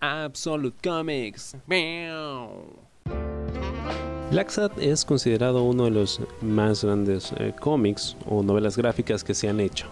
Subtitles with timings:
[0.00, 1.56] Absolute Comics.
[4.30, 9.48] Black es considerado uno de los más grandes eh, cómics o novelas gráficas que se
[9.48, 9.86] han hecho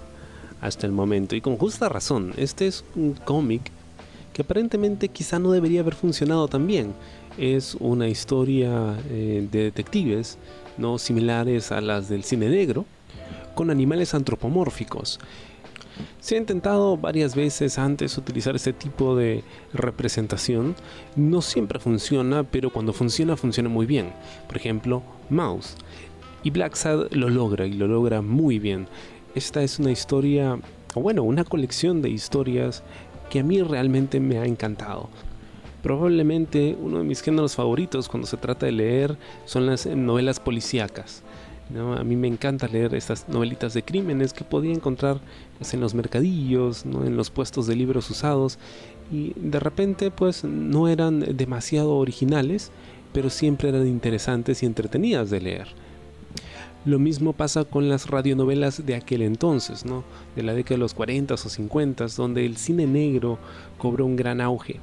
[0.61, 2.33] hasta el momento y con justa razón.
[2.37, 3.63] Este es un cómic
[4.33, 6.95] que aparentemente quizá no debería haber funcionado tan bien.
[7.39, 10.39] Es una historia eh, de detectives
[10.79, 12.85] no similares a las del cine negro
[13.55, 15.19] con animales antropomórficos
[16.21, 20.75] se ha intentado varias veces antes utilizar este tipo de representación.
[21.15, 24.13] No siempre funciona, pero cuando funciona, funciona muy bien.
[24.47, 25.77] Por ejemplo, Mouse.
[26.43, 28.87] Y Black Sad lo logra y lo logra muy bien.
[29.35, 30.59] Esta es una historia,
[30.95, 32.83] o bueno, una colección de historias
[33.31, 35.09] que a mí realmente me ha encantado.
[35.83, 41.23] Probablemente uno de mis géneros favoritos cuando se trata de leer son las novelas policíacas.
[41.75, 45.21] A mí me encanta leer estas novelitas de crímenes que podía encontrar
[45.59, 48.59] pues, en los mercadillos, en los puestos de libros usados
[49.11, 52.71] y de repente pues no eran demasiado originales,
[53.13, 55.69] pero siempre eran interesantes y entretenidas de leer.
[56.85, 60.05] Lo mismo pasa con las radionovelas de aquel entonces, ¿no?
[60.37, 63.41] de la década de los 40 o 50, donde el cine negro
[63.77, 64.79] cobró un gran auge.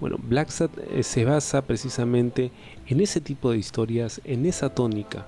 [0.00, 0.48] Bueno, Black
[0.94, 2.50] eh, se basa precisamente
[2.86, 5.26] en ese tipo de historias, en esa tónica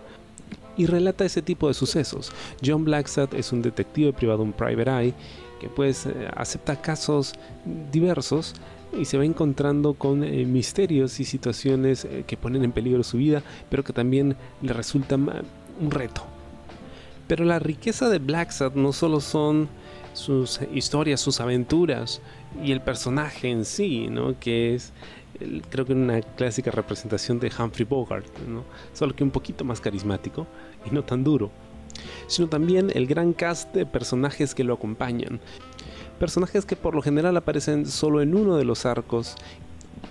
[0.77, 2.33] y relata ese tipo de sucesos.
[2.65, 5.15] John Blacksad es un detective privado, un private eye,
[5.61, 7.35] que pues eh, acepta casos
[7.93, 8.55] diversos
[8.99, 13.19] y se va encontrando con eh, misterios y situaciones eh, que ponen en peligro su
[13.19, 15.29] vida, pero que también le resultan
[15.81, 16.34] un reto.
[17.27, 19.69] Pero la riqueza de Blacksad no solo son
[20.13, 22.21] sus historias, sus aventuras
[22.63, 24.39] y el personaje en sí, ¿no?
[24.39, 24.93] que es
[25.71, 28.27] creo que una clásica representación de Humphrey Bogart,
[28.93, 30.47] solo que un poquito más carismático
[30.87, 31.51] y no tan duro,
[32.27, 35.41] sino también el gran cast de personajes que lo acompañan.
[36.19, 39.35] Personajes que por lo general aparecen solo en uno de los arcos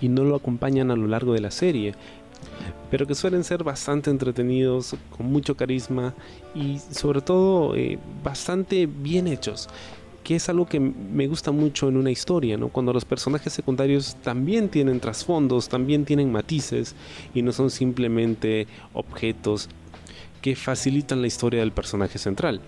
[0.00, 1.94] y no lo acompañan a lo largo de la serie,
[2.90, 6.14] pero que suelen ser bastante entretenidos, con mucho carisma
[6.54, 9.68] y sobre todo eh, bastante bien hechos
[10.24, 12.68] que es algo que me gusta mucho en una historia, ¿no?
[12.68, 16.96] Cuando los personajes secundarios también tienen trasfondos, también tienen matices
[17.34, 19.68] y no son simplemente objetos
[20.40, 22.62] que facilitan la historia del personaje central.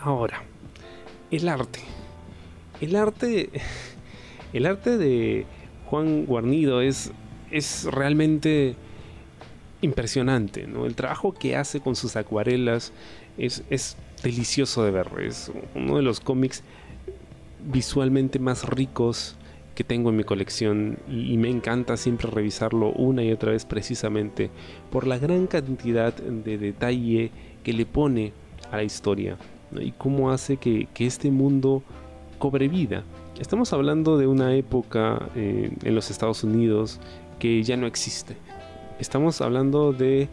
[0.00, 0.44] Ahora,
[1.32, 1.80] el arte.
[2.80, 3.50] El arte
[4.52, 5.44] el arte de
[5.86, 7.10] Juan Guarnido es
[7.50, 8.76] es realmente
[9.80, 10.86] impresionante, ¿no?
[10.86, 12.92] El trabajo que hace con sus acuarelas
[13.36, 15.08] es, es delicioso de ver.
[15.20, 16.62] Es uno de los cómics
[17.64, 19.36] visualmente más ricos
[19.74, 24.50] que tengo en mi colección y, me encanta siempre revisarlo una y otra vez precisamente
[24.90, 27.30] por la gran cantidad de detalle
[27.62, 28.32] que le pone
[28.72, 29.36] a la historia
[29.80, 31.84] y cómo hace que, este mundo
[32.40, 33.04] cobre vida.
[33.38, 36.98] Estamos hablando de una época eh, en los Estados Unidos
[37.38, 38.36] que ya no existe.
[38.98, 40.28] Estamos hablando de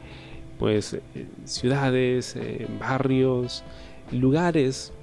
[0.60, 1.02] pues eh,
[1.44, 3.64] ciudades, eh, barrios,
[4.12, 4.94] lugares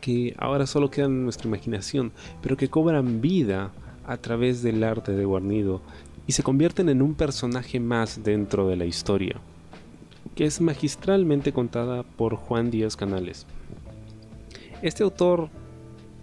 [0.00, 3.72] que ahora solo quedan en nuestra imaginación, pero que cobran vida
[4.06, 5.80] a través del arte de Guarnido
[6.26, 9.40] y se convierten en un personaje más dentro de la historia,
[10.34, 13.46] que es magistralmente contada por Juan Díaz Canales.
[14.82, 15.48] Este autor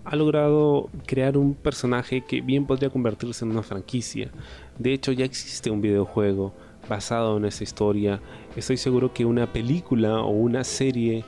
[0.03, 4.31] ha logrado crear un personaje que bien podría convertirse en una franquicia.
[4.77, 6.53] De hecho, ya existe un videojuego
[6.89, 8.19] basado en esa historia.
[8.55, 11.23] Estoy seguro que una película o una serie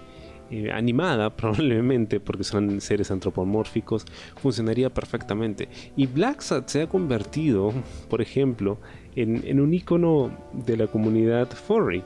[0.52, 7.74] eh, animada probablemente porque son seres antropomórficos funcionaría perfectamente y Black se ha convertido
[8.10, 8.78] por ejemplo
[9.16, 12.04] en, un icono de la comunidad furry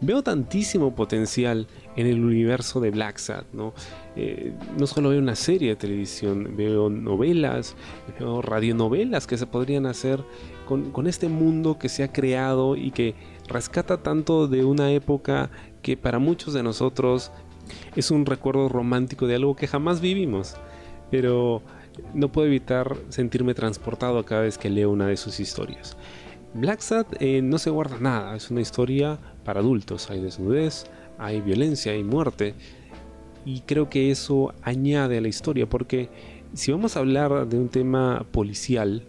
[0.00, 1.66] veo tantísimo potencial
[1.96, 3.20] en el universo de Black
[3.52, 3.74] ¿no?
[4.16, 7.76] Eh, no solo veo una serie de televisión, veo novelas,
[8.18, 10.24] veo radionovelas que se podrían hacer
[10.66, 13.14] con, este mundo que se ha creado y que
[13.48, 15.50] rescata tanto de una época
[15.82, 17.30] que para muchos de nosotros
[17.96, 20.56] es un recuerdo romántico de algo que jamás vivimos.
[21.10, 21.62] Pero
[22.12, 25.96] no puedo evitar sentirme transportado cada vez que leo una de sus historias.
[26.54, 26.80] Black
[27.18, 30.08] eh, no se guarda nada, es una historia para adultos.
[30.10, 30.86] Hay desnudez,
[31.18, 32.54] hay violencia, hay muerte.
[33.44, 36.08] Y creo que eso añade a la historia porque
[36.54, 39.06] si vamos a hablar de un tema policial,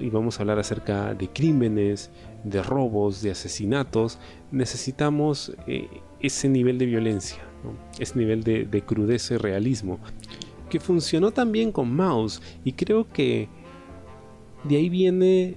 [0.00, 2.10] y vamos a hablar acerca de crímenes,
[2.44, 4.18] de robos, de asesinatos,
[4.50, 5.88] necesitamos eh,
[6.20, 7.38] ese nivel de violencia,
[7.98, 9.98] ese nivel de, de, crudeza y realismo,
[10.70, 13.48] que funcionó también con Mouse y creo que
[14.64, 15.56] de ahí viene,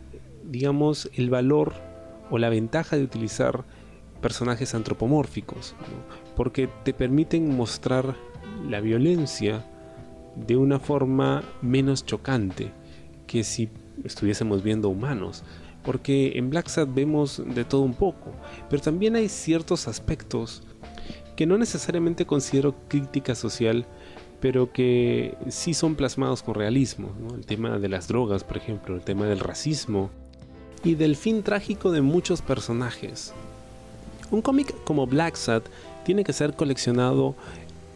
[0.50, 1.74] digamos, el valor
[2.30, 3.64] o la ventaja de utilizar
[4.22, 5.76] personajes antropomórficos,
[6.36, 8.16] porque te permiten mostrar
[8.70, 9.66] la violencia
[10.36, 12.72] de una forma menos chocante
[13.28, 13.70] que si
[14.04, 15.44] estuviésemos viendo humanos.
[15.84, 18.32] Porque en Black Sad vemos de todo un poco,
[18.70, 20.62] pero también hay ciertos aspectos
[21.36, 23.88] que no necesariamente considero crítica social,
[24.40, 27.12] pero que sí son plasmados con realismo.
[27.36, 30.12] El tema de las drogas, por ejemplo, el tema del racismo
[30.84, 33.34] y del fin trágico de muchos personajes.
[34.32, 35.64] Un cómic como Black Sad
[36.06, 37.36] tiene que ser coleccionado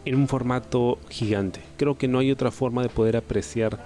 [0.04, 1.60] en un formato gigante.
[1.78, 3.78] Creo que no hay otra forma de poder apreciar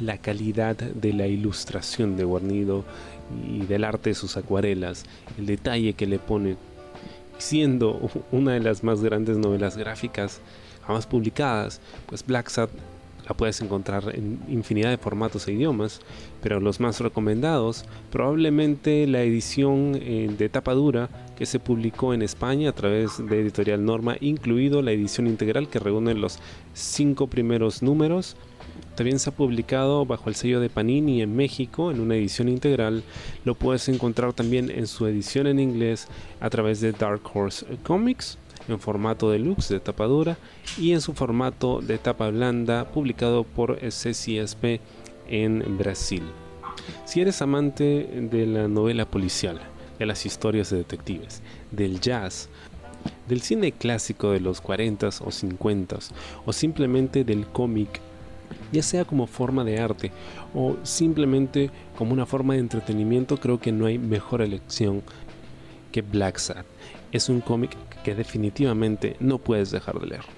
[0.00, 2.84] la calidad de la ilustración de Guarnido
[3.46, 5.04] y del arte de sus acuarelas,
[5.38, 6.56] el detalle que le pone,
[7.36, 8.00] siendo
[8.32, 10.40] una de las más grandes novelas gráficas
[10.86, 12.70] jamás publicadas, pues Black Sad
[13.28, 16.00] la puedes encontrar en infinidad de formatos e idiomas,
[16.42, 22.22] pero los más recomendados, probablemente la edición eh, de tapa dura que se publicó en
[22.22, 26.38] España a través de Editorial Norma, incluido la edición integral que reúne los
[26.72, 28.34] cinco primeros números.
[28.94, 33.04] También se ha publicado bajo el sello de Panini en México en una edición integral.
[33.44, 36.08] Lo puedes encontrar también en su edición en inglés
[36.40, 40.36] a través de Dark Horse Comics en formato deluxe de tapa dura
[40.78, 44.80] y en su formato de tapa blanda publicado por CCSP
[45.28, 46.22] en Brasil.
[47.04, 49.60] Si eres amante de la novela policial,
[49.98, 52.48] de las historias de detectives, del jazz,
[53.28, 56.10] del cine clásico de los 40s o 50s
[56.46, 58.00] o simplemente del cómic,
[58.72, 60.12] ya sea como forma de arte
[60.54, 65.02] o simplemente como una forma de entretenimiento, creo que no hay mejor elección
[65.92, 66.64] que Black Sad.
[67.10, 70.37] Es un cómic que definitivamente no puedes dejar de leer.